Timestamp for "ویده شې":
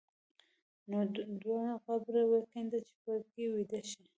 3.53-4.01